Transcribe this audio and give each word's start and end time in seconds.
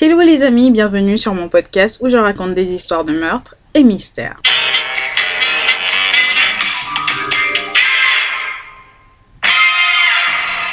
Hello 0.00 0.20
les 0.20 0.44
amis, 0.44 0.70
bienvenue 0.70 1.18
sur 1.18 1.34
mon 1.34 1.48
podcast 1.48 2.00
où 2.00 2.08
je 2.08 2.16
raconte 2.16 2.54
des 2.54 2.70
histoires 2.70 3.04
de 3.04 3.12
meurtres 3.12 3.56
et 3.74 3.82
mystères. 3.82 4.40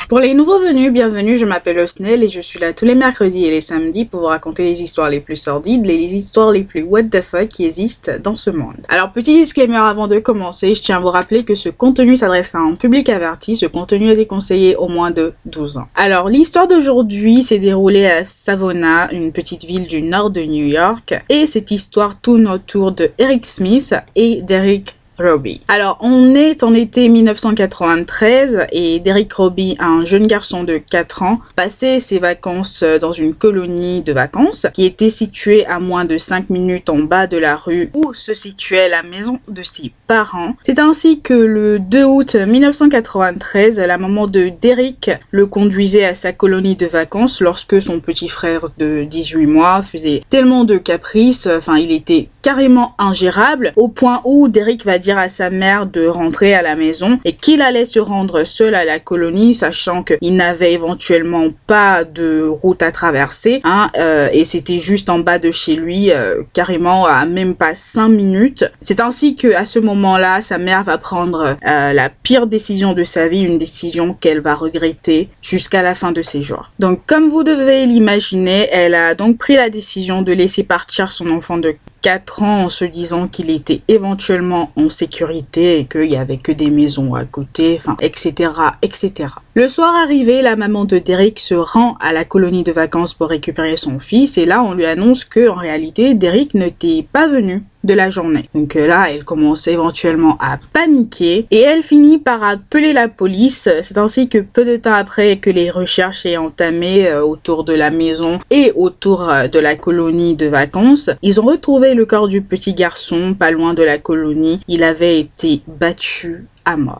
Pour 0.07 0.20
les 0.20 0.36
nouveaux 0.36 0.60
venus, 0.60 0.94
bienvenue, 0.94 1.36
je 1.36 1.46
m'appelle 1.46 1.79
Osnel 1.79 2.21
et 2.21 2.28
je 2.28 2.39
suis 2.39 2.60
là 2.60 2.73
tous 2.73 2.86
les 2.86 2.94
mercredis 2.94 3.46
et 3.46 3.49
les 3.49 3.60
samedis 3.60 4.05
pour 4.05 4.20
vous 4.20 4.26
raconter 4.28 4.63
les 4.63 4.83
histoires 4.83 5.10
les 5.10 5.20
plus 5.20 5.35
sordides, 5.35 5.83
les 5.83 6.13
histoires 6.13 6.51
les 6.51 6.62
plus 6.62 6.83
what 6.83 7.06
the 7.06 7.24
fuck 7.24 7.47
qui 7.47 7.65
existent 7.65 8.12
dans 8.24 8.35
ce 8.35 8.52
monde. 8.52 8.85
Alors 8.88 9.12
petit 9.12 9.33
disclaimer 9.33 9.78
avant 9.78 10.06
de 10.06 10.20
commencer, 10.20 10.76
je 10.76 10.83
tiens 10.83 10.97
à 10.97 10.99
vous 10.99 11.10
rappeler 11.10 11.44
que 11.44 11.56
ce 11.56 11.70
contenu 11.70 12.17
s'adresse 12.17 12.53
à 12.53 12.60
un 12.60 12.76
public 12.76 13.10
averti, 13.10 13.56
ce 13.56 13.65
contenu 13.65 14.12
est 14.12 14.15
déconseillé 14.15 14.76
au 14.76 14.88
moins 14.88 15.10
de 15.10 15.33
12 15.46 15.78
ans. 15.78 15.88
Alors 15.96 16.30
l'histoire 16.30 16.67
d'aujourd'hui 16.67 17.41
s'est 17.41 17.58
déroulée 17.58 18.05
à 18.05 18.23
Savona, 18.23 19.12
une 19.12 19.31
petite 19.31 19.66
ville 19.66 19.88
du 19.88 20.03
nord 20.03 20.30
de 20.30 20.41
New 20.41 20.67
York, 20.67 21.20
et 21.29 21.48
cette 21.48 21.71
histoire 21.71 22.21
tourne 22.21 22.48
autour 22.48 22.91
de 22.91 23.09
Eric 23.17 23.43
Smith 23.43 23.95
et 24.15 24.43
Derek 24.43 24.93
Robbie. 25.19 25.61
Alors, 25.67 25.97
on 26.01 26.35
est 26.35 26.63
en 26.63 26.73
été 26.73 27.07
1993 27.09 28.67
et 28.71 28.99
Derek 28.99 29.31
Robbie, 29.33 29.75
un 29.79 30.05
jeune 30.05 30.27
garçon 30.27 30.63
de 30.63 30.77
4 30.77 31.23
ans, 31.23 31.39
passait 31.55 31.99
ses 31.99 32.19
vacances 32.19 32.83
dans 33.01 33.11
une 33.11 33.33
colonie 33.33 34.01
de 34.01 34.13
vacances 34.13 34.67
qui 34.73 34.85
était 34.85 35.09
située 35.09 35.65
à 35.65 35.79
moins 35.79 36.05
de 36.05 36.17
5 36.17 36.49
minutes 36.49 36.89
en 36.89 36.99
bas 36.99 37.27
de 37.27 37.37
la 37.37 37.55
rue 37.55 37.89
où 37.93 38.13
se 38.13 38.33
situait 38.33 38.89
la 38.89 39.03
maison 39.03 39.39
de 39.47 39.63
ses 39.63 39.91
parents. 40.07 40.55
C'est 40.63 40.79
ainsi 40.79 41.21
que 41.21 41.34
le 41.34 41.79
2 41.79 42.03
août 42.03 42.35
1993, 42.35 43.79
la 43.79 43.97
maman 43.97 44.27
de 44.27 44.51
Derek 44.61 45.11
le 45.31 45.45
conduisait 45.45 46.05
à 46.05 46.13
sa 46.13 46.34
colonie 46.34 46.75
de 46.75 46.85
vacances 46.85 47.41
lorsque 47.41 47.81
son 47.81 47.99
petit 47.99 48.27
frère 48.27 48.70
de 48.77 49.03
18 49.03 49.45
mois 49.45 49.81
faisait 49.81 50.23
tellement 50.29 50.63
de 50.63 50.77
caprices, 50.77 51.47
enfin 51.47 51.77
il 51.77 51.91
était 51.91 52.29
carrément 52.41 52.93
ingérable 52.99 53.73
au 53.75 53.87
point 53.87 54.21
où 54.23 54.47
Derek 54.47 54.85
va 54.85 54.99
dire 54.99 55.04
à 55.13 55.29
sa 55.29 55.49
mère 55.49 55.85
de 55.85 56.07
rentrer 56.07 56.53
à 56.53 56.61
la 56.61 56.75
maison 56.75 57.20
et 57.25 57.34
qu'il 57.34 57.61
allait 57.61 57.85
se 57.85 57.99
rendre 57.99 58.43
seul 58.43 58.75
à 58.75 58.85
la 58.85 58.99
colonie 58.99 59.53
sachant 59.53 60.03
qu'il 60.03 60.35
n'avait 60.35 60.73
éventuellement 60.73 61.49
pas 61.67 62.03
de 62.03 62.43
route 62.47 62.81
à 62.81 62.91
traverser 62.91 63.62
hein, 63.63 63.89
euh, 63.97 64.30
et 64.31 64.45
c'était 64.45 64.80
juste 64.80 65.09
en 65.09 65.20
bas 65.20 65.39
de 65.39 65.52
chez 65.52 65.75
lui 65.75 66.12
euh, 66.12 66.42
carrément 66.53 67.06
à 67.06 67.25
même 67.25 67.56
pas 67.56 67.73
5 67.73 68.09
minutes. 68.09 68.66
C'est 68.81 69.00
ainsi 69.00 69.36
que 69.36 69.53
à 69.53 69.66
ce 69.66 69.80
moment-là 69.80 70.42
sa 70.42 70.58
mère 70.58 70.84
va 70.84 70.97
prendre 70.97 71.58
euh, 71.67 71.94
la 71.94 72.09
pire 72.09 72.47
décision 72.47 72.94
de 72.94 73.03
sa 73.03 73.28
vie, 73.28 73.44
une 73.44 73.58
décision 73.58 74.14
qu'elle 74.14 74.42
va 74.42 74.56
regretter 74.56 75.30
jusqu'à 75.42 75.81
la 75.81 75.94
fin 75.94 76.12
de 76.12 76.22
ses 76.22 76.42
jours. 76.42 76.72
Donc 76.80 77.02
comme 77.06 77.30
vous 77.30 77.44
devez 77.44 77.86
l'imaginer, 77.86 78.67
elle 78.72 78.95
a 78.95 79.16
donc 79.16 79.38
pris 79.38 79.56
la 79.56 79.69
décision 79.69 80.22
de 80.22 80.34
laisser 80.34 80.64
partir 80.64 81.12
son 81.12 81.30
enfant 81.30 81.58
de 81.58 81.75
4 82.06 82.44
ans 82.44 82.66
en 82.66 82.70
se 82.70 82.86
disant 82.86 83.28
qu'il 83.28 83.50
était 83.50 83.81
éventuellement 83.88 84.70
en 84.75 84.92
sécurité 84.92 85.80
et 85.80 85.86
qu'il 85.86 86.12
y 86.12 86.16
avait 86.16 86.38
que 86.38 86.52
des 86.52 86.70
maisons 86.70 87.16
à 87.16 87.25
côté, 87.25 87.80
etc., 88.00 88.52
etc. 88.84 89.30
Le 89.56 89.67
soir 89.67 89.95
arrivé, 89.95 90.44
la 90.44 90.56
maman 90.56 90.86
de 90.86 91.00
Derek 91.00 91.39
se 91.39 91.56
rend 91.56 91.97
à 92.00 92.14
la 92.14 92.23
colonie 92.23 92.62
de 92.62 92.72
vacances 92.72 93.16
pour 93.16 93.30
récupérer 93.30 93.75
son 93.75 93.97
fils 93.97 94.38
et 94.38 94.45
là, 94.45 94.62
on 94.62 94.75
lui 94.75 94.86
annonce 94.86 95.25
que, 95.25 95.50
en 95.50 95.56
réalité, 95.56 96.14
Derek 96.14 96.53
n'était 96.53 97.08
pas 97.12 97.28
venu 97.28 97.64
de 97.86 97.94
la 97.94 98.09
journée. 98.09 98.50
Donc 98.53 98.75
euh, 98.75 98.88
là, 98.88 99.08
elle 99.09 99.23
commence 99.23 99.67
éventuellement 99.67 100.38
à 100.39 100.59
paniquer 100.73 101.47
et 101.52 101.61
elle 101.61 101.83
finit 101.83 102.17
par 102.17 102.44
appeler 102.44 102.94
la 102.94 103.08
police. 103.08 103.69
C'est 103.81 103.97
ainsi 103.97 104.28
que 104.28 104.39
peu 104.39 104.66
de 104.66 104.78
temps 104.78 104.94
après 104.94 105.38
que 105.38 105.50
les 105.50 105.69
recherches 105.69 106.25
aient 106.25 106.38
entamé 106.38 107.08
euh, 107.08 107.23
autour 107.23 107.63
de 107.63 107.73
la 107.73 107.91
maison 107.91 108.39
et 108.50 108.72
autour 108.75 109.30
euh, 109.30 109.47
de 109.47 109.59
la 109.59 109.75
colonie 109.75 110.36
de 110.36 110.47
vacances, 110.47 111.09
ils 111.22 111.39
ont 111.39 111.45
retrouvé 111.45 111.94
le 111.94 112.06
corps 112.06 112.28
du 112.28 112.41
petit 112.41 112.73
garçon 112.73 113.33
pas 113.33 113.52
loin 113.52 113.73
de 113.73 113.83
la 113.83 113.97
colonie. 113.97 114.59
Il 114.67 114.83
avait 114.83 115.19
été 115.19 115.61
battu 115.67 116.45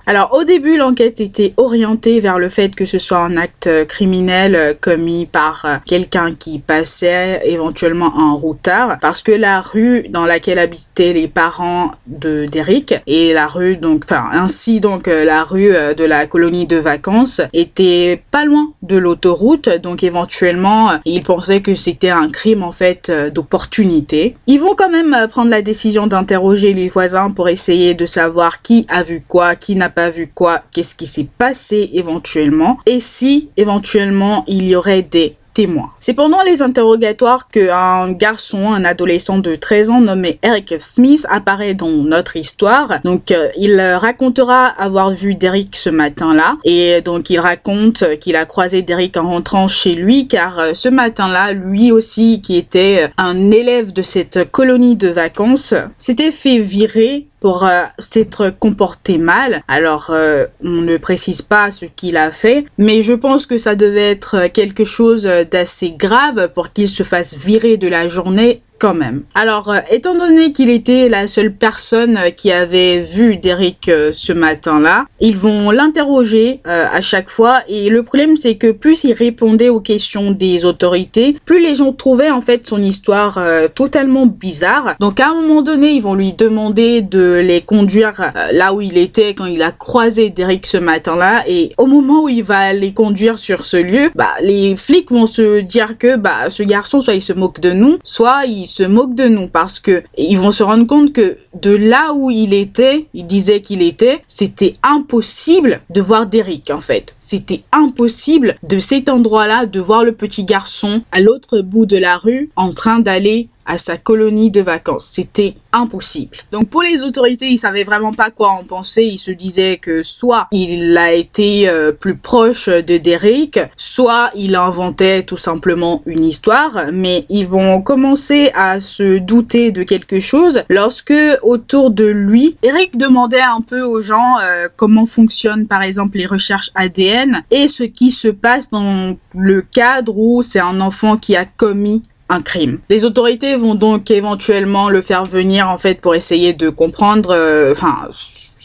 Alors 0.06 0.34
au 0.34 0.44
début, 0.44 0.78
l'enquête 0.78 1.20
était 1.20 1.53
orientée 1.58 2.20
vers 2.20 2.40
le 2.40 2.50
fait 2.50 2.76
que 2.76 2.86
ce 2.86 2.98
soit 2.98 3.20
un 3.20 3.38
acte 3.38 3.70
criminel 3.88 4.56
euh, 4.56 4.74
commis 4.80 5.26
par 5.26 5.66
euh, 5.66 5.76
quelqu'un 5.86 6.34
qui 6.34 6.59
passait 6.59 7.42
éventuellement 7.46 8.18
un 8.18 8.34
routard 8.34 8.98
parce 9.00 9.22
que 9.22 9.31
la 9.31 9.62
rue 9.62 10.08
dans 10.09 10.25
laquelle 10.25 10.59
habitaient 10.59 11.14
les 11.14 11.28
parents 11.28 11.92
de 12.08 12.46
Derek 12.46 13.02
et 13.08 13.34
la 13.34 13.48
rue 13.48 13.78
donc 13.78 14.04
enfin 14.06 14.25
ainsi 14.31 14.80
donc 14.80 15.08
euh, 15.08 15.25
la 15.25 15.44
rue 15.44 15.74
de 15.98 16.04
la 16.04 16.28
colonie 16.28 16.68
de 16.68 16.78
vacances 16.78 17.42
était 17.54 18.22
pas 18.31 18.46
loin 18.46 18.72
de 18.81 18.98
l'autoroute 18.98 19.70
donc 19.81 20.04
éventuellement 20.04 20.92
ils 21.06 21.24
pensaient 21.24 21.62
que 21.62 21.75
c'était 21.75 22.09
un 22.09 22.30
crime 22.30 22.64
en 22.64 22.72
fait 22.72 23.12
d'opportunité. 23.34 24.36
Ils 24.48 24.59
vont 24.59 24.75
quand 24.75 24.90
même 24.90 25.28
prendre 25.30 25.50
la 25.50 25.62
décision 25.62 26.08
d'interroger 26.08 26.74
les 26.74 26.90
voisins 26.90 27.31
pour 27.31 27.50
essayer 27.50 27.94
de 27.94 28.06
savoir 28.06 28.62
qui 28.62 28.86
a 28.90 29.04
vu 29.04 29.24
quoi, 29.28 29.55
qui 29.56 29.76
n'a 29.76 29.90
pas 29.90 30.10
vu 30.10 30.32
quoi, 30.34 30.64
qu'est-ce 30.74 30.96
qui 30.96 31.08
s'est 31.08 31.28
passé 31.38 31.90
éventuellement, 31.94 32.80
et 32.86 33.00
si 33.00 33.50
éventuellement 33.58 34.44
il 34.48 34.68
y 34.68 34.76
aurait 34.76 35.02
des 35.04 35.38
témoins. 35.56 35.90
C'est 36.00 36.14
pendant 36.14 36.44
les 36.44 36.62
interrogatoires 36.62 37.48
qu'un 37.48 38.12
garçon, 38.12 38.74
un 38.74 38.86
adolescent 38.86 39.40
de 39.40 39.56
13 39.56 39.90
ans 39.90 40.02
nommé 40.02 40.38
Eric 40.44 40.76
Smith 40.78 41.26
apparaît 41.30 41.74
dans 41.74 41.90
notre 41.90 42.36
histoire. 42.36 43.00
Donc 43.04 43.32
euh, 43.32 43.48
il 43.58 43.82
racontera 43.82 44.68
avoir 44.68 45.12
vu 45.12 45.34
Derek 45.34 45.76
ce 45.76 45.90
matin-là 45.90 46.58
et 46.66 47.02
donc 47.02 47.30
il 47.30 47.40
raconte 47.40 48.04
qu'il 48.20 48.36
a 48.36 48.46
croisé 48.46 48.82
Derek 48.82 49.18
en 49.18 49.24
rentrant 49.24 49.68
chez 49.68 49.96
lui 49.96 50.28
car 50.28 50.60
euh, 50.60 50.74
ce 50.74 50.90
matin-là, 50.90 51.54
lui 51.54 51.92
aussi 51.92 52.42
qui 52.42 52.58
était 52.58 53.06
euh, 53.06 53.08
un 53.18 53.50
élève 53.50 53.94
de 53.94 54.02
cette 54.02 54.52
colonie 54.52 54.98
de 54.98 55.08
vacances, 55.08 55.74
s'était 55.98 56.32
fait 56.32 56.60
virer 56.60 57.28
pour 57.45 57.69
s'être 58.00 58.50
comporté 58.50 59.19
mal. 59.19 59.61
Alors, 59.67 60.09
on 60.09 60.81
ne 60.81 60.97
précise 60.97 61.44
pas 61.44 61.69
ce 61.69 61.85
qu'il 61.85 62.17
a 62.17 62.31
fait, 62.31 62.66
mais 62.79 63.03
je 63.03 63.13
pense 63.13 63.45
que 63.45 63.59
ça 63.59 63.75
devait 63.75 64.09
être 64.09 64.47
quelque 64.47 64.83
chose 64.83 65.29
d'assez 65.51 65.91
grave 65.91 66.50
pour 66.56 66.73
qu'il 66.73 66.89
se 66.89 67.03
fasse 67.03 67.38
virer 67.38 67.78
de 67.78 67.88
la 67.88 68.07
journée 68.07 68.63
quand 68.80 68.94
même. 68.94 69.24
Alors, 69.34 69.69
euh, 69.69 69.80
étant 69.90 70.16
donné 70.16 70.52
qu'il 70.52 70.69
était 70.69 71.08
la 71.09 71.28
seule 71.28 71.53
personne 71.53 72.18
euh, 72.18 72.30
qui 72.30 72.52
avait 72.52 73.02
vu 73.02 73.38
Derek 73.38 73.90
euh, 73.90 74.12
ce 74.13 74.34
matin-là, 74.34 75.06
ils 75.19 75.38
vont 75.38 75.72
l'interroger 75.72 76.62
à 76.66 77.02
chaque 77.02 77.30
fois 77.30 77.62
et 77.68 77.90
le 77.90 78.03
problème 78.03 78.36
c'est 78.36 78.56
que 78.56 78.72
plus 78.72 79.03
il 79.03 79.13
répondait 79.13 79.69
aux 79.69 79.80
questions 79.80 80.31
des 80.31 80.66
autorités, 80.66 81.36
plus 81.46 81.62
les 81.62 81.75
gens 81.75 81.94
trouvaient 81.94 82.30
en 82.30 82.41
fait 82.41 82.68
son 82.68 82.81
histoire 82.81 83.40
totalement 83.74 84.25
bizarre. 84.25 84.96
Donc 85.00 85.19
à 85.19 85.30
un 85.30 85.42
moment 85.42 85.62
donné, 85.62 85.92
ils 85.92 86.02
vont 86.02 86.16
lui 86.16 86.34
demander 86.34 87.02
de 87.02 87.36
les 87.36 87.62
conduire 87.62 88.31
là 88.52 88.74
où 88.74 88.81
il 88.81 88.97
était 88.97 89.34
quand 89.34 89.46
il 89.46 89.62
a 89.62 89.72
croisé 89.72 90.30
Derek 90.30 90.66
ce 90.66 90.78
matin-là 90.78 91.44
et 91.47 91.74
au 91.78 91.86
moment 91.86 92.24
où 92.24 92.30
il 92.30 92.44
va 92.44 92.74
les 92.74 92.94
conduire 92.94 93.40
sur 93.40 93.66
ce 93.66 93.78
lieu, 93.78 94.12
bah 94.16 94.34
les 94.42 94.75
flics 94.75 95.12
vont 95.12 95.28
se 95.28 95.62
dire 95.62 95.97
que 95.97 96.18
bah 96.18 96.50
ce 96.50 96.63
garçon 96.63 97.02
soit 97.02 97.13
il 97.13 97.22
se 97.22 97.34
moque 97.34 97.59
de 97.59 97.72
nous, 97.72 97.97
soit 98.03 98.46
il 98.46 98.65
se 98.68 98.84
moquent 98.84 99.16
de 99.16 99.28
nous 99.28 99.48
parce 99.48 99.80
que 99.80 100.03
ils 100.18 100.38
vont 100.38 100.52
se 100.52 100.64
rendre 100.64 100.88
compte 100.88 101.14
que 101.14 101.38
de 101.62 101.76
là 101.76 102.14
où 102.14 102.30
il 102.31 102.53
était, 102.53 103.08
il 103.14 103.28
disait 103.28 103.62
qu'il 103.62 103.81
était, 103.81 104.22
c'était 104.28 104.76
impossible 104.84 105.81
de 105.90 106.02
voir 106.02 106.28
Derek 106.28 106.70
en 106.72 106.81
fait. 106.81 107.16
C'était 107.20 107.64
impossible 107.72 108.56
de 108.64 108.80
cet 108.80 109.09
endroit-là 109.09 109.66
de 109.66 109.80
voir 109.80 110.04
le 110.04 110.12
petit 110.12 110.44
garçon 110.44 111.04
à 111.12 111.22
l'autre 111.22 111.62
bout 111.62 111.86
de 111.86 111.98
la 111.98 112.18
rue 112.18 112.50
en 112.56 112.72
train 112.72 113.00
d'aller 113.00 113.50
à 113.66 113.78
sa 113.78 113.98
colonie 113.98 114.52
de 114.52 114.62
vacances. 114.62 115.06
C'était 115.06 115.56
impossible. 115.74 116.38
Donc 116.52 116.70
pour 116.70 116.81
les 116.81 117.03
autorités, 117.03 117.48
ils 117.48 117.58
savaient 117.58 117.84
vraiment 117.84 118.14
pas 118.14 118.30
quoi 118.30 118.52
en 118.52 118.64
penser. 118.64 119.03
Ils 119.03 119.20
se 119.20 119.31
disaient 119.31 119.78
que 119.78 120.03
soit 120.03 120.48
il 120.52 120.98
a 120.98 121.14
été 121.14 121.68
euh, 121.68 121.92
plus 121.92 122.16
proche 122.16 122.70
de 122.70 122.98
Derek, 122.98 123.59
soit 123.75 124.31
il 124.36 124.56
inventait 124.56 125.24
tout 125.24 125.38
simplement 125.38 126.02
une 126.06 126.24
histoire. 126.24 126.86
Mais 126.94 127.25
ils 127.30 127.48
vont 127.48 127.81
commencer 127.81 128.51
à 128.56 128.80
se 128.80 129.18
douter 129.18 129.72
de 129.72 129.84
quelque 129.84 130.19
chose 130.19 130.63
lorsque 130.69 131.13
autour 131.42 131.92
de 131.92 132.06
lui, 132.06 132.57
Eric 132.63 132.98
demandait 132.98 133.42
un 133.42 133.62
peu 133.62 133.81
aux 133.81 134.01
gens 134.01 134.39
euh, 134.42 134.68
comment 134.75 135.06
fonctionnent 135.06 135.68
par 135.68 135.84
exemple 135.84 136.18
les 136.18 136.25
recherches 136.25 136.72
ADN 136.75 137.44
et 137.51 137.68
ce 137.68 137.84
qui 137.84 138.12
se 138.12 138.28
passe 138.28 138.69
dans 138.69 139.18
le 139.34 139.62
cadre 139.62 140.18
où 140.18 140.42
c'est 140.42 140.60
un 140.60 140.80
enfant 140.81 141.18
qui 141.18 141.36
a 141.36 141.45
commis 141.45 142.04
un 142.30 142.42
crime. 142.42 142.80
Les 142.89 143.06
autorités 143.06 143.56
vont 143.56 143.75
donc 143.75 144.10
éventuellement 144.10 144.89
le 144.89 145.01
faire 145.01 145.25
venir 145.25 145.69
en 145.69 145.77
fait 145.77 146.01
pour 146.01 146.16
essayer 146.16 146.54
de 146.54 146.69
comprendre, 146.69 147.31
euh, 147.31 147.72
enfin 147.72 148.07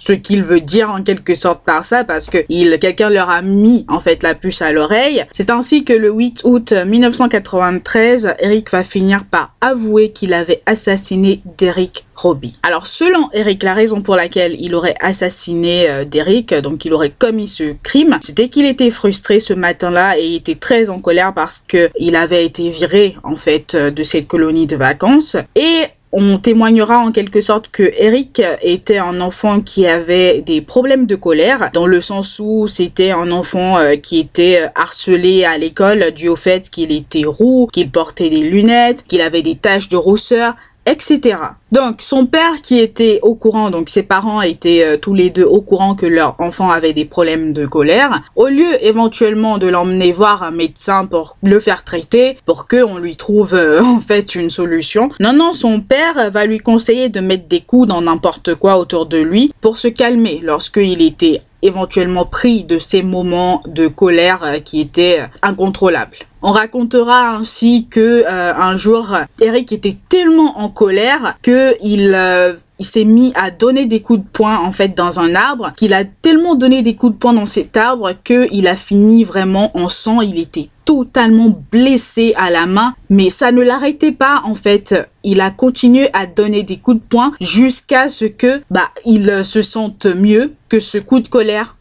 ce 0.00 0.14
qu'il 0.14 0.42
veut 0.42 0.62
dire 0.62 0.90
en 0.90 1.02
quelque 1.02 1.34
sorte 1.34 1.62
par 1.62 1.84
ça 1.84 2.04
parce 2.04 2.28
que 2.28 2.38
il, 2.48 2.78
quelqu'un 2.80 3.10
leur 3.10 3.28
a 3.28 3.42
mis 3.42 3.84
en 3.86 4.00
fait 4.00 4.22
la 4.22 4.34
puce 4.34 4.62
à 4.62 4.72
l'oreille. 4.72 5.26
C'est 5.32 5.50
ainsi 5.50 5.84
que 5.84 5.92
le 5.92 6.10
8 6.10 6.40
août 6.44 6.72
1993, 6.72 8.34
Eric 8.38 8.70
va 8.70 8.82
finir 8.82 9.24
par 9.30 9.54
avouer 9.60 10.10
qu'il 10.10 10.32
avait 10.32 10.62
assassiné 10.64 11.42
Derek 11.58 12.06
Robbie. 12.14 12.58
Alors 12.62 12.86
selon 12.86 13.28
Eric, 13.34 13.62
la 13.62 13.74
raison 13.74 14.00
pour 14.00 14.16
laquelle 14.16 14.56
il 14.58 14.74
aurait 14.74 14.96
assassiné 15.00 15.90
euh, 15.90 16.04
Derek, 16.06 16.54
donc 16.54 16.86
il 16.86 16.94
aurait 16.94 17.12
commis 17.16 17.48
ce 17.48 17.74
crime, 17.82 18.16
c'était 18.22 18.48
qu'il 18.48 18.64
était 18.64 18.90
frustré 18.90 19.38
ce 19.38 19.52
matin-là 19.52 20.18
et 20.18 20.26
il 20.26 20.36
était 20.36 20.54
très 20.54 20.88
en 20.88 21.00
colère 21.00 21.34
parce 21.34 21.62
que 21.66 21.90
il 21.98 22.16
avait 22.16 22.46
été 22.46 22.70
viré 22.70 23.16
en 23.22 23.36
fait 23.36 23.74
euh, 23.74 23.90
de 23.90 24.02
cette 24.02 24.28
colonie 24.28 24.66
de 24.66 24.76
vacances 24.76 25.36
et 25.54 25.88
on 26.12 26.38
témoignera 26.38 26.98
en 26.98 27.12
quelque 27.12 27.40
sorte 27.40 27.68
que 27.70 27.92
Eric 27.96 28.42
était 28.62 28.98
un 28.98 29.20
enfant 29.20 29.60
qui 29.60 29.86
avait 29.86 30.40
des 30.40 30.60
problèmes 30.60 31.06
de 31.06 31.14
colère, 31.14 31.70
dans 31.72 31.86
le 31.86 32.00
sens 32.00 32.40
où 32.42 32.66
c'était 32.66 33.12
un 33.12 33.30
enfant 33.30 33.78
euh, 33.78 33.94
qui 33.94 34.18
était 34.18 34.68
harcelé 34.74 35.44
à 35.44 35.56
l'école 35.56 36.10
dû 36.10 36.28
au 36.28 36.36
fait 36.36 36.68
qu'il 36.68 36.90
était 36.90 37.24
roux, 37.24 37.68
qu'il 37.72 37.90
portait 37.90 38.30
des 38.30 38.42
lunettes, 38.42 39.04
qu'il 39.06 39.20
avait 39.20 39.42
des 39.42 39.56
taches 39.56 39.88
de 39.88 39.96
rousseur, 39.96 40.54
etc. 40.86 41.36
Donc 41.72 42.02
son 42.02 42.26
père 42.26 42.62
qui 42.62 42.78
était 42.78 43.20
au 43.22 43.34
courant, 43.34 43.70
donc 43.70 43.90
ses 43.90 44.02
parents 44.02 44.42
étaient 44.42 44.84
euh, 44.84 44.96
tous 44.96 45.14
les 45.14 45.30
deux 45.30 45.44
au 45.44 45.60
courant 45.60 45.94
que 45.94 46.06
leur 46.06 46.34
enfant 46.38 46.70
avait 46.70 46.92
des 46.92 47.04
problèmes 47.04 47.52
de 47.52 47.66
colère, 47.66 48.22
au 48.36 48.48
lieu 48.48 48.84
éventuellement 48.84 49.58
de 49.58 49.68
l'emmener 49.68 50.12
voir 50.12 50.42
un 50.42 50.50
médecin 50.50 51.06
pour 51.06 51.36
le 51.42 51.60
faire 51.60 51.84
traiter, 51.84 52.38
pour 52.46 52.66
qu'on 52.66 52.98
lui 52.98 53.16
trouve 53.16 53.54
euh, 53.54 53.82
en 53.84 54.00
fait 54.00 54.34
une 54.34 54.50
solution, 54.50 55.10
non 55.20 55.32
non 55.32 55.52
son 55.52 55.80
père 55.80 56.30
va 56.30 56.46
lui 56.46 56.58
conseiller 56.58 57.08
de 57.08 57.20
mettre 57.20 57.46
des 57.48 57.60
coups 57.60 57.88
dans 57.88 58.02
n'importe 58.02 58.54
quoi 58.54 58.78
autour 58.78 59.06
de 59.06 59.18
lui 59.18 59.52
pour 59.60 59.78
se 59.78 59.88
calmer 59.88 60.40
lorsqu'il 60.42 61.02
était 61.02 61.42
éventuellement 61.62 62.24
pris 62.24 62.64
de 62.64 62.78
ces 62.78 63.02
moments 63.02 63.60
de 63.66 63.86
colère 63.86 64.42
euh, 64.44 64.58
qui 64.58 64.80
étaient 64.80 65.20
incontrôlables. 65.42 66.16
On 66.42 66.52
racontera 66.52 67.36
ainsi 67.36 67.86
que 67.90 68.24
euh, 68.26 68.54
un 68.54 68.76
jour, 68.76 69.14
Eric 69.40 69.72
était 69.72 69.96
tellement 70.08 70.58
en 70.58 70.70
colère 70.70 71.36
que 71.42 71.74
euh, 71.82 72.54
il 72.78 72.84
s'est 72.84 73.04
mis 73.04 73.32
à 73.34 73.50
donner 73.50 73.84
des 73.84 74.00
coups 74.00 74.20
de 74.20 74.24
poing 74.32 74.58
en 74.58 74.72
fait 74.72 74.96
dans 74.96 75.20
un 75.20 75.34
arbre, 75.34 75.72
qu'il 75.76 75.92
a 75.92 76.04
tellement 76.04 76.54
donné 76.54 76.80
des 76.82 76.96
coups 76.96 77.12
de 77.12 77.18
poing 77.18 77.34
dans 77.34 77.44
cet 77.44 77.76
arbre 77.76 78.12
que 78.24 78.48
il 78.52 78.68
a 78.68 78.76
fini 78.76 79.22
vraiment 79.22 79.70
en 79.76 79.90
sang, 79.90 80.22
il 80.22 80.38
était 80.38 80.70
totalement 80.86 81.62
blessé 81.70 82.32
à 82.36 82.50
la 82.50 82.66
main, 82.66 82.94
mais 83.10 83.28
ça 83.28 83.52
ne 83.52 83.60
l'arrêtait 83.60 84.10
pas 84.10 84.40
en 84.44 84.54
fait. 84.54 84.94
Il 85.22 85.42
a 85.42 85.50
continué 85.50 86.08
à 86.14 86.26
donner 86.26 86.62
des 86.62 86.78
coups 86.78 86.96
de 86.96 87.06
poing 87.06 87.32
jusqu'à 87.40 88.08
ce 88.08 88.24
que 88.24 88.62
bah 88.70 88.88
il 89.04 89.44
se 89.44 89.60
sente 89.60 90.06
mieux, 90.06 90.54
que 90.70 90.80
ce 90.80 90.96
coup 90.96 91.20
de 91.20 91.28
colère 91.28 91.76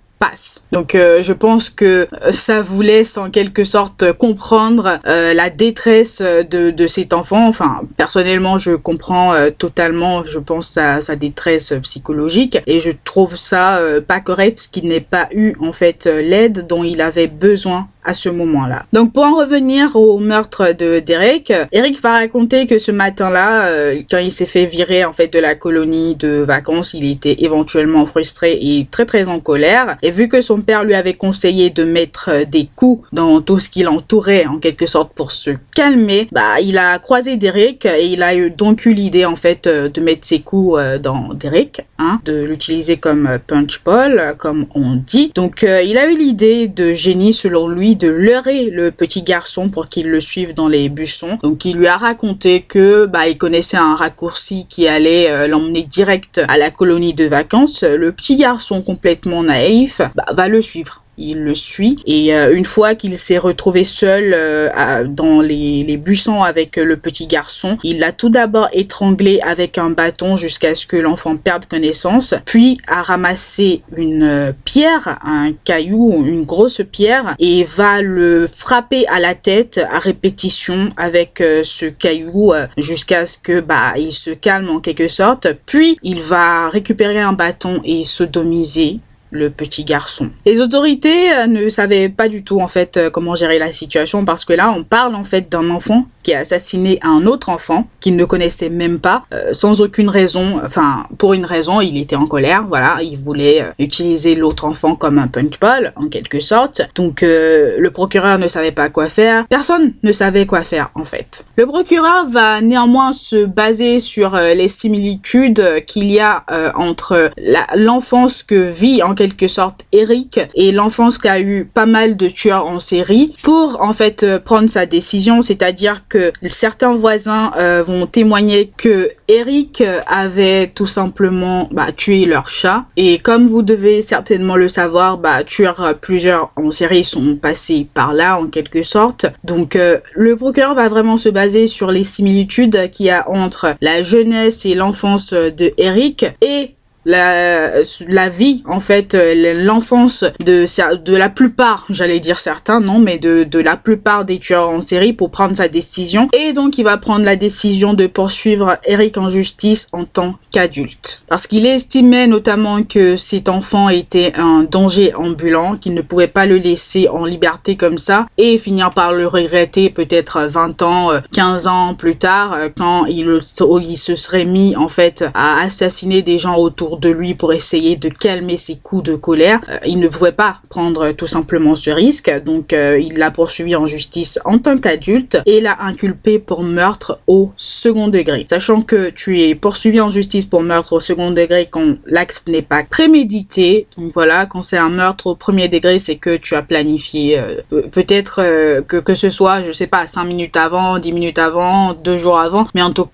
Donc 0.72 0.96
euh, 0.96 1.24
je 1.24 1.34
pense 1.34 1.70
que 1.70 2.06
euh, 2.24 2.32
ça 2.32 2.62
vous 2.62 2.82
laisse 2.82 3.18
en 3.18 3.30
quelque 3.30 3.64
sorte 3.64 4.12
comprendre 4.14 5.00
euh, 5.08 5.34
la 5.34 5.50
détresse 5.50 6.22
de, 6.22 6.72
de 6.72 6.88
cet 6.88 7.14
enfant. 7.14 7.48
Enfin, 7.48 7.82
personnellement, 7.98 8.58
je 8.58 8.72
comprends 8.72 9.34
totalement, 9.58 10.24
je 10.24 10.40
pense, 10.40 10.68
sa, 10.68 11.02
sa 11.02 11.16
détresse 11.16 11.74
psychologique 11.84 12.60
et 12.68 12.80
je 12.80 12.92
trouve 13.04 13.36
ça 13.36 13.80
pas 14.08 14.20
correct 14.20 14.70
qu'il 14.72 14.88
n'ait 14.88 15.00
pas 15.00 15.28
eu 15.32 15.56
en 15.62 15.72
fait 15.72 16.06
l'aide 16.06 16.68
dont 16.68 16.84
il 16.84 17.02
avait 17.02 17.28
besoin 17.28 17.88
à 18.04 18.14
ce 18.14 18.30
moment-là. 18.30 18.86
Donc 18.94 19.14
pour 19.14 19.24
en 19.24 19.36
revenir 19.36 19.96
au 19.96 20.20
meurtre 20.20 20.74
de 20.78 21.00
Derek, 21.00 21.52
Eric 21.72 22.02
va 22.02 22.14
raconter 22.14 22.66
que 22.66 22.80
ce 22.80 22.92
matin-là, 22.92 23.68
euh, 23.68 24.02
quand 24.10 24.18
il 24.18 24.32
s'est 24.32 24.46
fait 24.46 24.66
virer 24.66 25.04
en 25.04 25.14
fait 25.14 25.28
de 25.28 25.40
la 25.40 25.56
colonie 25.56 26.16
de 26.16 26.30
vacances, 26.40 26.94
il 26.94 27.10
était 27.10 27.36
éventuellement 27.40 28.06
frustré 28.06 28.58
et 28.62 28.88
très 28.90 29.06
très 29.06 29.28
en 29.28 29.40
colère. 29.40 29.98
Et 30.02 30.12
vu 30.12 30.30
que 30.30 30.42
son 30.42 30.62
père 30.62 30.84
lui 30.84 30.96
avait 30.96 31.14
conseillé 31.14 31.70
de 31.70 31.84
mettre 31.84 32.30
euh, 32.30 32.46
des 32.46 32.70
coups 32.76 33.08
dans 33.12 33.42
tout 33.42 33.60
ce 33.60 33.70
qui 33.70 33.84
l'entourait 33.84 34.46
en 34.46 34.60
quelque 34.60 34.86
sorte 34.86 35.12
pour 35.14 35.32
se 35.32 35.52
calmer, 35.76 36.30
bah 36.32 36.60
il 36.62 36.78
a 36.78 37.00
croisé 37.00 37.36
Derek 37.36 37.86
et 37.86 38.06
il 38.06 38.24
a 38.24 38.36
eu 38.36 38.50
donc 38.50 38.86
eu 38.86 38.94
l'idée 38.94 39.26
en 39.26 39.36
fait 39.36 39.68
euh, 39.68 39.90
de 39.90 40.02
mettre 40.02 40.26
ses 40.26 40.40
coups 40.40 40.80
dans 41.02 41.34
Derek, 41.34 41.86
hein, 41.98 42.22
de 42.26 42.44
l'utiliser 42.44 42.98
comme 42.98 43.40
punch 43.46 43.84
ball 43.84 44.36
comme 44.38 44.68
on 44.74 44.96
dit. 44.96 45.32
Donc 45.36 45.64
il 45.64 45.98
a 45.98 46.10
eu 46.10 46.18
l'idée 46.18 46.68
de 46.68 46.94
génie 46.94 47.34
selon 47.34 47.68
lui 47.68 47.89
de 47.96 48.08
leurrer 48.08 48.70
le 48.70 48.92
petit 48.92 49.22
garçon 49.22 49.70
pour 49.70 49.90
qu'il 49.90 50.10
le 50.10 50.20
suive 50.20 50.54
dans 50.54 50.68
les 50.68 50.90
buissons. 50.90 51.38
Donc 51.44 51.66
il 51.66 51.78
lui 51.78 51.88
a 51.88 51.98
raconté 51.98 52.62
que 52.62 53.06
bah 53.06 53.28
il 53.28 53.38
connaissait 53.38 53.78
un 53.78 53.96
raccourci 53.96 54.66
qui 54.68 54.88
allait 54.88 55.30
euh, 55.30 55.48
l'emmener 55.48 55.84
direct 55.84 56.42
à 56.48 56.58
la 56.58 56.72
colonie 56.72 57.14
de 57.14 57.26
vacances. 57.26 57.84
Le 57.84 58.12
petit 58.12 58.36
garçon 58.36 58.82
complètement 58.82 59.44
naïf 59.44 60.02
bah, 60.16 60.26
va 60.32 60.48
le 60.48 60.62
suivre 60.62 60.99
il 61.20 61.44
le 61.44 61.54
suit. 61.54 61.98
Et 62.06 62.34
euh, 62.34 62.56
une 62.56 62.66
fois 62.66 62.96
qu'il 62.96 63.18
s'est 63.18 63.38
retrouvé 63.38 63.84
seul 63.84 64.32
euh, 64.34 65.06
dans 65.06 65.42
les, 65.42 65.84
les, 65.84 65.98
buissons 65.98 66.44
avec 66.44 66.78
le 66.78 66.98
petit 66.98 67.28
garçon, 67.28 67.78
il 67.84 68.00
l'a 68.00 68.12
tout 68.12 68.30
d'abord 68.30 68.70
étranglé 68.72 69.40
avec 69.42 69.78
un 69.78 69.90
bâton 69.90 70.38
jusqu'à 70.38 70.74
ce 70.74 70.88
que 70.88 70.96
l'enfant 70.96 71.36
perde 71.36 71.66
connaissance, 71.66 72.34
puis 72.46 72.78
a 72.88 73.02
ramassé 73.02 73.82
une 73.96 74.24
euh, 74.24 74.52
pierre, 74.64 75.20
un 75.24 75.52
caillou, 75.66 76.24
une 76.26 76.46
grosse 76.46 76.82
pierre 76.90 77.36
et 77.40 77.64
va 77.64 78.02
le 78.02 78.48
frapper 78.48 79.06
à 79.08 79.20
la 79.20 79.36
tête 79.36 79.80
à 79.92 80.00
répétition 80.00 80.90
avec 80.96 81.44
ce 81.64 81.86
caillou 81.86 82.54
jusqu'à 82.78 83.26
ce 83.26 83.38
que 83.38 83.60
bah 83.60 83.94
il 83.98 84.12
se 84.12 84.32
calme 84.32 84.70
en 84.70 84.80
quelque 84.80 85.08
sorte, 85.08 85.48
puis 85.66 85.98
il 86.04 86.22
va 86.22 86.70
récupérer 86.70 87.20
un 87.20 87.34
bâton 87.34 87.82
et 87.84 88.06
sodomiser 88.06 89.00
le 89.32 89.50
petit 89.50 89.84
garçon. 89.84 90.32
Les 90.46 90.60
autorités 90.60 91.32
euh, 91.34 91.48
ne 91.48 91.70
savaient 91.70 92.10
pas 92.10 92.28
du 92.28 92.44
tout 92.44 92.60
en 92.60 92.68
fait 92.68 92.98
euh, 92.98 93.10
comment 93.10 93.36
gérer 93.36 93.60
la 93.60 93.72
situation 93.72 94.26
parce 94.26 94.46
que 94.46 94.54
là 94.54 94.72
on 94.72 94.84
parle 94.84 95.16
en 95.16 95.24
fait 95.24 95.50
d'un 95.52 95.70
enfant 95.70 96.08
qui 96.24 96.34
a 96.34 96.40
assassiné 96.40 97.00
un 97.02 97.26
autre 97.26 97.50
enfant 97.50 97.88
qu'il 98.00 98.16
ne 98.16 98.26
connaissait 98.26 98.70
même 98.70 99.00
pas 99.00 99.26
euh, 99.34 99.54
sans 99.54 99.82
aucune 99.82 100.10
raison 100.10 100.62
enfin 100.66 101.06
pour 101.18 101.34
une 101.34 101.46
raison 101.46 101.82
il 101.82 101.98
était 101.98 102.16
en 102.16 102.26
colère 102.26 102.62
voilà 102.68 102.98
il 103.02 103.18
voulait 103.18 103.66
utiliser 103.80 104.36
l'autre 104.36 104.66
enfant 104.66 104.96
comme 104.96 105.18
un 105.18 105.28
punchball 105.28 105.94
en 105.96 106.08
quelque 106.08 106.40
sorte. 106.40 106.82
Donc 106.96 107.22
le 107.22 107.90
procureur 107.90 108.40
ne 108.40 108.48
savait 108.48 108.72
pas 108.72 108.90
quoi 108.90 109.10
faire. 109.10 109.46
Personne 109.48 109.94
ne 110.04 110.12
savait 110.12 110.46
quoi 110.46 110.62
faire 110.62 110.92
en 110.96 111.06
fait. 111.06 111.46
Le 111.56 111.66
procureur 111.66 112.28
va 112.28 112.62
néanmoins 112.62 113.12
se 113.14 113.46
baser 113.46 114.00
sur 114.00 114.36
les 114.36 114.68
similitudes 114.68 115.84
qu'il 115.86 116.12
y 116.12 116.20
a 116.20 116.44
entre 116.76 117.32
l'enfance 117.76 118.44
que 118.44 118.70
vit 118.70 119.02
en 119.04 119.16
quelque 119.16 119.48
sorte 119.48 119.86
Eric 119.92 120.40
et 120.56 120.72
l'enfance 120.72 121.18
qu'a 121.18 121.40
eu 121.40 121.66
pas 121.66 121.86
mal 121.86 122.18
de 122.18 122.28
tueurs 122.28 122.66
en 122.66 122.80
série 122.80 123.36
pour 123.44 123.82
en 123.82 123.94
fait 123.94 124.24
euh, 124.24 124.40
prendre 124.40 124.70
sa 124.70 124.86
décision, 124.86 125.42
c'est-à-dire 125.42 126.04
que 126.08 126.19
certains 126.44 126.96
voisins 126.96 127.52
euh, 127.58 127.84
vont 127.86 128.06
témoigner 128.06 128.72
que 128.78 129.10
Eric 129.28 129.84
avait 130.08 130.68
tout 130.68 130.86
simplement 130.86 131.68
bah, 131.72 131.92
tué 131.96 132.26
leur 132.26 132.50
chat 132.50 132.86
et 132.98 133.18
comme 133.20 133.48
vous 133.48 133.62
devez 133.62 134.02
certainement 134.02 134.56
le 134.56 134.70
savoir, 134.70 135.18
bah, 135.18 135.44
tueurs 135.44 135.96
plusieurs 136.02 136.52
en 136.56 136.72
série 136.72 137.04
sont 137.04 137.36
passés 137.36 137.88
par 137.94 138.14
là 138.14 138.40
en 138.40 138.48
quelque 138.48 138.84
sorte. 138.84 139.26
Donc 139.44 139.76
euh, 139.76 140.00
le 140.16 140.36
procureur 140.36 140.76
va 140.76 140.88
vraiment 140.88 141.18
se 141.18 141.30
baser 141.30 141.68
sur 141.68 141.92
les 141.92 142.04
similitudes 142.04 142.90
qu'il 142.92 143.08
y 143.08 143.10
a 143.10 143.30
entre 143.30 143.76
la 143.82 144.02
jeunesse 144.02 144.66
et 144.66 144.76
l'enfance 144.76 145.34
de 145.34 145.72
Eric 145.78 146.26
et 146.42 146.76
la, 147.06 148.30
vie, 148.30 148.64
en 148.68 148.80
fait, 148.80 149.16
euh, 149.16 149.64
l'enfance 149.64 150.26
de, 150.40 150.66
de 150.96 151.16
la 151.16 151.30
plupart, 151.30 151.86
j'allais 151.90 152.20
dire 152.20 152.40
certains, 152.40 152.80
non, 152.80 153.00
mais 153.00 153.18
de, 153.18 153.44
de 153.44 153.60
la 153.60 153.78
plupart 153.78 154.26
des 154.26 154.40
tueurs 154.40 154.70
en 154.70 154.82
série 154.82 155.14
pour 155.14 155.32
prendre 155.32 155.56
sa 155.56 155.68
décision. 155.68 156.30
Et 156.34 156.54
donc, 156.54 156.78
il 156.78 156.84
va 156.84 156.98
prendre 156.98 157.26
la 157.26 157.36
décision 157.36 157.94
de 157.94 158.08
poursuivre 158.08 158.78
Eric 158.86 159.18
en 159.18 159.30
justice 159.30 159.88
en 159.92 160.06
tant 160.06 160.36
qu'adulte. 160.52 161.19
Parce 161.30 161.48
qu'il 161.48 161.66
estimait 161.66 162.28
notamment 162.28 162.84
que 162.84 163.16
cet 163.16 163.50
enfant 163.50 163.90
était 163.90 164.34
un 164.36 164.64
danger 164.64 165.14
ambulant, 165.16 165.78
qu'il 165.78 165.94
ne 165.94 166.02
pouvait 166.02 166.28
pas 166.28 166.46
le 166.46 166.58
laisser 166.58 167.08
en 167.08 167.26
liberté 167.26 167.76
comme 167.76 167.98
ça 167.98 168.26
et 168.38 168.58
finir 168.58 168.92
par 168.92 169.14
le 169.14 169.28
regretter 169.28 169.90
peut-être 169.90 170.42
20 170.48 170.82
ans, 170.82 171.10
15 171.34 171.68
ans 171.68 171.94
plus 171.94 172.18
tard, 172.18 172.58
quand 172.76 173.06
il, 173.06 173.40
il 173.84 173.98
se 173.98 174.16
serait 174.16 174.46
mis, 174.46 174.76
en 174.76 174.90
fait, 174.90 175.26
à 175.34 175.62
assassiner 175.62 176.22
des 176.22 176.38
gens 176.38 176.58
autour 176.58 176.98
de 176.98 177.10
lui 177.10 177.34
pour 177.34 177.54
essayer 177.54 177.96
de 177.96 178.10
calmer 178.10 178.58
ses 178.58 178.78
coups 178.78 179.04
de 179.04 179.16
colère. 179.16 179.60
Euh, 179.70 179.78
il 179.86 180.00
ne 180.00 180.08
pouvait 180.08 180.32
pas 180.32 180.58
prendre 180.70 181.12
tout 181.12 181.28
simplement 181.28 181.76
ce 181.76 181.90
risque, 181.90 182.32
donc 182.44 182.74
euh, 182.74 183.00
il 183.00 183.18
l'a 183.18 183.32
poursuivi 183.32 183.76
en 183.76 183.86
justice 183.86 184.40
en 184.46 184.58
tant 184.58 184.78
qu'adulte 184.78 185.38
et 185.46 185.62
l'a 185.62 185.78
inculpé 185.82 186.40
pour 186.40 186.64
meurtre 186.64 187.20
au 187.28 187.52
second 187.58 188.08
degré. 188.08 188.46
Sachant 188.48 188.82
que 188.82 189.10
tu 189.10 189.42
es 189.42 189.56
poursuivi 189.56 190.02
en 190.02 190.10
justice 190.10 190.46
pour 190.46 190.62
meurtre 190.62 190.94
au 190.94 191.00
second 191.00 191.19
degré 191.32 191.68
quand 191.70 191.96
l'acte 192.06 192.48
n'est 192.48 192.62
pas 192.62 192.84
prémédité, 192.84 193.88
donc 193.98 194.14
voilà, 194.14 194.46
quand 194.46 194.62
c'est 194.62 194.78
un 194.78 194.90
meurtre 194.90 195.28
au 195.28 195.36
premier 195.36 195.68
degré, 195.68 196.00
c'est 196.00 196.16
que 196.16 196.38
tu 196.38 196.56
as 196.56 196.62
planifié 196.62 197.40
euh, 197.40 197.82
peut-être 197.92 198.42
que, 198.88 198.98
que 198.98 199.14
ce 199.14 199.30
soit, 199.30 199.64
je 199.64 199.72
sais 199.72 199.88
pas, 199.88 200.08
5 200.08 200.24
minutes 200.26 200.58
avant, 200.58 201.00
10 201.00 201.12
minutes 201.12 201.40
avant, 201.40 201.94
2 201.94 202.18
jours 202.18 202.40
avant, 202.40 202.68
mais 202.74 202.82
en 202.82 202.94
tout 202.94 203.10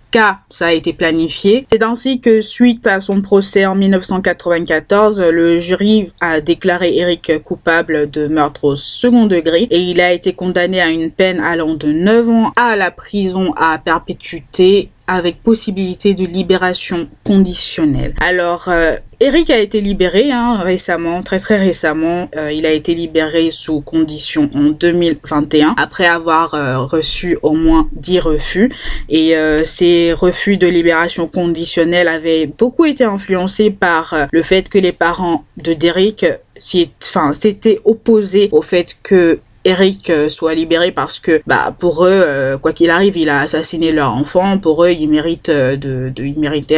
ça 0.50 0.68
a 0.68 0.72
été 0.72 0.94
planifié. 0.94 1.66
C'est 1.70 1.84
ainsi 1.84 2.20
que 2.20 2.42
suite 2.42 2.88
à 2.88 3.02
son 3.02 3.22
procès 3.22 3.66
en 3.66 3.76
1994, 3.76 5.22
le 5.22 5.60
jury 5.60 6.12
a 6.22 6.42
déclaré 6.42 6.96
Eric 6.98 7.44
coupable 7.44 8.10
de 8.10 8.28
meurtre 8.28 8.66
au 8.66 8.76
second 8.76 9.26
degré 9.26 9.68
et 9.72 9.80
il 9.80 10.00
a 10.00 10.14
été 10.14 10.34
condamné 10.34 10.82
à 10.82 10.90
une 10.90 11.12
peine 11.12 11.40
allant 11.40 11.76
de 11.76 11.92
9 11.92 12.30
ans 12.30 12.54
à 12.56 12.76
la 12.76 12.92
prison 12.92 13.54
à 13.58 13.78
perpétuité 13.78 14.90
avec 15.08 15.44
possibilité 15.44 16.14
de 16.14 16.26
libération 16.26 17.08
conditionnelle. 17.24 18.16
Alors, 18.20 18.66
euh, 18.70 18.96
Eric 19.20 19.50
a 19.50 19.60
été 19.60 19.82
libéré 19.82 20.32
hein, 20.32 20.58
récemment, 20.58 21.24
très 21.24 21.40
très 21.40 21.58
récemment. 21.58 22.30
Euh, 22.36 22.52
il 22.52 22.66
a 22.66 22.72
été 22.72 22.94
libéré 22.96 23.50
sous 23.52 23.82
condition 23.82 24.50
en 24.54 24.70
2021 24.70 25.76
après 25.78 26.06
avoir 26.06 26.54
euh, 26.54 26.80
reçu 26.80 27.38
au 27.42 27.54
moins 27.54 27.88
10 27.94 28.20
refus. 28.20 28.72
Et 29.10 29.36
ces 29.66 30.14
refus 30.14 30.58
de 30.58 30.68
libération 30.68 31.28
conditionnelle 31.28 32.08
avaient 32.08 32.48
beaucoup 32.48 32.86
été 32.86 33.04
influencés 33.04 33.70
par 33.70 34.16
le 34.32 34.44
fait 34.44 34.68
que 34.70 34.78
les 34.78 34.92
parents 34.92 35.46
de 35.58 35.74
Derek 35.74 36.26
s'étaient 36.58 37.80
opposés 37.86 38.50
au 38.52 38.62
fait 38.62 38.98
que 39.04 39.40
Eric 39.66 40.12
euh, 40.12 40.30
soit 40.30 40.54
libéré 40.54 40.92
parce 40.92 41.20
que 41.20 41.42
bah 41.48 41.76
pour 41.78 42.06
eux 42.06 42.10
euh, 42.12 42.58
quoi 42.58 42.72
qu'il 42.72 42.92
arrive 42.92 43.18
il 43.18 43.30
a 43.30 43.42
assassiné 43.42 43.92
leur 43.92 44.14
enfant 44.14 44.60
pour 44.60 44.86
eux 44.86 44.92
il 44.92 45.10
mérite 45.10 45.50
euh, 45.50 45.76
de, 45.76 46.14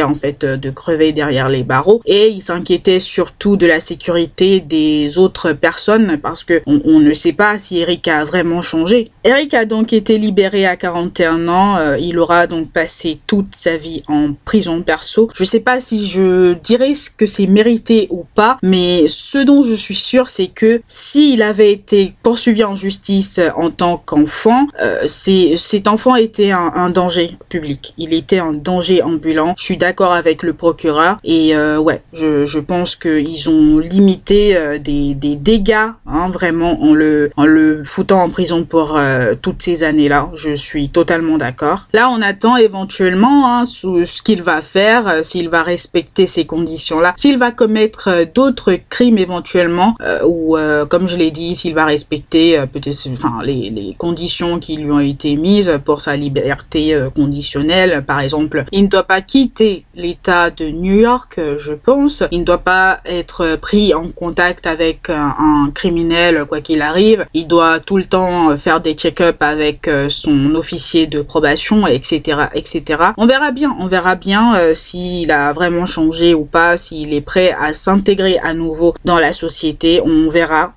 en 0.02 0.14
fait 0.14 0.44
de 0.44 0.70
crever 0.70 1.12
derrière 1.12 1.48
les 1.48 1.64
barreaux 1.64 2.00
et 2.06 2.28
ils 2.28 2.40
s'inquiétaient 2.40 2.98
surtout 2.98 3.56
de 3.56 3.66
la 3.66 3.78
sécurité 3.80 4.60
des 4.60 5.18
autres 5.18 5.52
personnes 5.52 6.18
parce 6.22 6.44
que 6.44 6.62
on, 6.66 7.00
ne 7.00 7.12
sait 7.12 7.32
pas 7.32 7.58
si 7.58 7.78
Eric 7.78 8.08
a 8.08 8.24
vraiment 8.24 8.62
changé. 8.62 9.10
Eric 9.24 9.52
a 9.54 9.66
donc 9.66 9.92
été 9.92 10.16
libéré 10.18 10.66
à 10.66 10.76
41 10.76 11.48
ans, 11.48 11.94
il 11.94 12.18
aura 12.18 12.46
donc 12.46 12.72
passé 12.72 13.20
toute 13.26 13.54
sa 13.54 13.76
vie 13.76 14.02
en 14.08 14.32
prison 14.44 14.82
perso. 14.82 15.30
Je 15.34 15.44
sais 15.44 15.60
pas 15.60 15.80
si 15.80 16.08
je 16.08 16.54
dirais 16.54 16.92
que 17.16 17.26
c'est 17.26 17.46
mérité 17.46 18.06
ou 18.10 18.24
pas, 18.34 18.58
mais 18.62 19.04
ce 19.06 19.38
dont 19.38 19.62
je 19.62 19.74
suis 19.74 19.94
sûre 19.94 20.28
c'est 20.28 20.48
que 20.48 20.80
s'il 20.86 21.42
avait 21.42 21.72
été 21.72 22.14
poursuivi 22.22 22.64
en 22.64 22.74
justice 22.78 23.40
en 23.56 23.70
tant 23.70 23.98
qu'enfant, 23.98 24.66
euh, 24.80 25.06
cet 25.06 25.88
enfant 25.88 26.14
était 26.16 26.50
un, 26.52 26.90
danger 26.90 27.36
public. 27.48 27.92
Il 27.98 28.14
était 28.14 28.38
un 28.38 28.54
danger 28.54 29.02
ambulant. 29.02 29.54
Je 29.58 29.64
suis 29.64 29.76
d'accord 29.76 30.12
avec 30.12 30.42
le 30.42 30.54
procureur 30.54 31.18
et 31.24 31.54
euh, 31.54 31.78
ouais, 31.78 32.00
je, 32.12 32.46
je 32.46 32.58
pense 32.58 32.96
qu'ils 32.96 33.50
ont 33.50 33.78
limité 33.78 34.56
euh, 34.56 34.78
des, 34.78 35.14
des, 35.14 35.36
dégâts 35.36 35.90
hein, 36.06 36.28
vraiment 36.30 36.80
en 36.82 36.94
le, 36.94 37.30
en 37.36 37.46
le 37.46 37.82
foutant 37.84 38.22
en 38.22 38.30
prison 38.30 38.64
pour 38.64 38.96
euh, 38.96 39.34
toutes 39.40 39.62
ces 39.62 39.82
années-là. 39.82 40.30
Je 40.34 40.54
suis 40.54 40.88
totalement 40.88 41.38
d'accord. 41.38 41.88
Là, 41.92 42.10
on 42.10 42.22
attend 42.22 42.56
éventuellement 42.56 43.46
hein, 43.46 43.64
ce 43.66 44.22
qu'il 44.22 44.42
va 44.42 44.62
faire, 44.62 45.08
euh, 45.08 45.22
s'il 45.22 45.48
va 45.48 45.62
respecter 45.62 46.26
ces 46.26 46.46
conditions-là, 46.46 47.14
s'il 47.16 47.38
va 47.38 47.50
commettre 47.50 48.10
d'autres 48.34 48.78
crimes 48.88 49.18
éventuellement 49.18 49.96
ou 50.26 50.56
comme 50.88 51.08
je 51.08 51.16
l'ai 51.16 51.30
dit, 51.30 51.54
s'il 51.54 51.74
va 51.74 51.84
respecter 51.84 52.58
peut-être 52.72 53.08
enfin, 53.12 53.38
les, 53.44 53.94
conditions 53.98 54.58
qui 54.58 54.76
lui 54.76 54.90
ont 54.90 55.00
été 55.00 55.36
mises 55.36 55.72
pour 55.84 56.00
sa 56.00 56.16
liberté 56.16 56.94
euh, 56.94 57.10
conditionnelle. 57.10 58.04
Par 58.06 58.20
exemple, 58.20 58.64
il 58.72 58.84
ne 58.84 58.88
doit 58.88 59.02
pas 59.04 59.20
quitter 59.20 59.84
l'État 59.94 60.50
de 60.50 60.66
New 60.66 61.00
York, 61.00 61.36
euh, 61.38 61.56
je 61.58 61.72
pense. 61.72 62.22
Il 62.30 62.40
ne 62.40 62.44
doit 62.44 62.58
pas 62.58 63.00
être 63.04 63.56
pris 63.56 63.94
en 63.94 64.08
contact 64.10 64.66
avec 64.66 65.10
un, 65.10 65.34
un 65.38 65.70
criminel, 65.72 66.44
quoi 66.46 66.60
qu'il 66.60 66.82
arrive. 66.82 67.26
Il 67.34 67.46
doit 67.46 67.80
tout 67.80 67.96
le 67.96 68.04
temps 68.04 68.56
faire 68.56 68.80
des 68.80 68.94
check-up 68.94 69.36
avec 69.40 69.88
euh, 69.88 70.08
son 70.08 70.54
officier 70.54 71.06
de 71.06 71.22
probation, 71.22 71.86
etc., 71.86 72.46
etc. 72.54 73.02
On 73.16 73.26
verra 73.26 73.50
bien, 73.50 73.74
on 73.78 73.86
verra 73.86 74.14
bien 74.14 74.56
euh, 74.56 74.74
s'il 74.74 75.30
a 75.30 75.52
vraiment 75.52 75.86
changé 75.86 76.34
ou 76.34 76.44
pas, 76.44 76.76
s'il 76.76 77.14
est 77.14 77.20
prêt 77.20 77.54
à 77.58 77.72
s'intégrer 77.72 78.38
à 78.38 78.54
nouveau 78.54 78.94
dans 79.04 79.18
la 79.18 79.32
société. 79.32 80.00
On 80.04 80.30
verra 80.30 80.74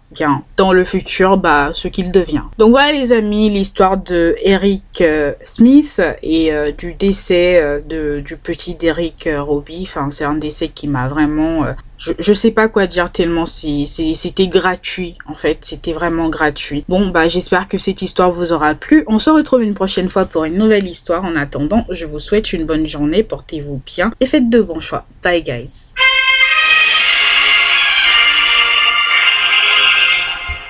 dans 0.58 0.74
le 0.74 0.84
futur 0.84 1.38
bah, 1.38 1.72
ce 1.74 1.88
qu'il 1.88 2.12
devient. 2.12 2.44
Donc 2.58 2.72
voilà 2.72 2.91
les 2.91 3.13
amis, 3.13 3.50
l'histoire 3.50 3.98
de 3.98 4.36
Eric 4.44 4.84
euh, 5.01 5.34
Smith 5.44 6.01
et 6.22 6.53
euh, 6.53 6.72
du 6.72 6.94
décès 6.94 7.60
euh, 7.62 8.22
du 8.22 8.38
petit 8.38 8.75
Derek 8.75 9.30
Robbie. 9.38 9.84
Enfin, 9.88 10.10
c'est 10.10 10.25
un 10.25 10.36
décès 10.36 10.68
qui 10.70 10.88
m'a 10.88 11.08
vraiment... 11.08 11.65
Je, 11.98 12.13
je, 12.18 12.34
sais 12.34 12.50
pas 12.50 12.68
quoi 12.68 12.88
dire 12.88 13.12
tellement 13.12 13.46
c'était 13.46 14.48
gratuit 14.48 15.18
en 15.27 15.36
fait, 15.36 15.60
c'était 15.62 15.94
vraiment 15.94 16.30
gratuit. 16.30 16.84
Bon 16.89 17.10
bah 17.10 17.27
j'espère 17.27 17.68
que 17.68 17.77
cette 17.77 18.01
histoire 18.01 18.32
vous 18.32 18.53
aura 18.53 18.74
plu. 18.74 19.03
On 19.06 19.20
se 19.20 19.30
retrouve 19.30 19.62
une 19.62 19.75
prochaine 19.75 20.10
fois 20.10 20.25
pour 20.25 20.46
une 20.46 20.58
nouvelle 20.58 20.88
histoire. 20.88 21.24
En 21.24 21.36
attendant, 21.36 21.86
je 21.91 22.08
vous 22.08 22.18
souhaite 22.18 22.53
une 22.53 22.65
bonne 22.65 22.88
journée, 22.88 23.22
portez-vous 23.22 23.82
bien 23.86 24.12
et 24.20 24.25
faites 24.25 24.50
de 24.50 24.62
bons 24.62 24.80
choix. 24.80 25.06
Bye 25.22 25.44
guys. 25.44 25.94